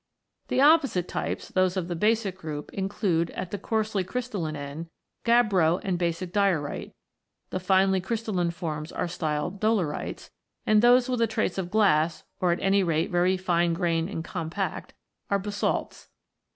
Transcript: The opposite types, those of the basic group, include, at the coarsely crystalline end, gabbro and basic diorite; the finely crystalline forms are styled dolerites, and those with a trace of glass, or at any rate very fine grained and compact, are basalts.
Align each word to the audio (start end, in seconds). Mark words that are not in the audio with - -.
The 0.47 0.61
opposite 0.61 1.07
types, 1.07 1.49
those 1.49 1.77
of 1.77 1.87
the 1.87 1.95
basic 1.95 2.35
group, 2.35 2.73
include, 2.73 3.29
at 3.35 3.51
the 3.51 3.59
coarsely 3.59 4.03
crystalline 4.03 4.55
end, 4.55 4.87
gabbro 5.23 5.79
and 5.83 5.99
basic 5.99 6.33
diorite; 6.33 6.95
the 7.51 7.59
finely 7.59 8.01
crystalline 8.01 8.49
forms 8.49 8.91
are 8.91 9.07
styled 9.07 9.59
dolerites, 9.61 10.31
and 10.65 10.81
those 10.81 11.07
with 11.07 11.21
a 11.21 11.27
trace 11.27 11.59
of 11.59 11.69
glass, 11.69 12.23
or 12.39 12.51
at 12.51 12.59
any 12.63 12.81
rate 12.81 13.11
very 13.11 13.37
fine 13.37 13.73
grained 13.75 14.09
and 14.09 14.23
compact, 14.25 14.95
are 15.29 15.37
basalts. 15.37 16.09